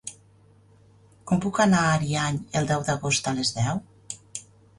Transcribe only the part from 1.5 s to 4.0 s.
anar a Ariany el deu d'agost a les deu?